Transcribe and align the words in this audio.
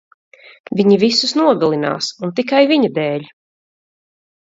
Viņi 0.77 0.95
visus 1.01 1.33
nogalinās, 1.39 2.07
un 2.27 2.33
tikai 2.39 2.61
viņa 2.73 2.91
dēļ! 2.97 3.29